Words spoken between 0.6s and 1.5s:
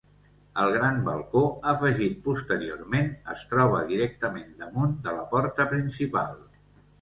El gran balcó,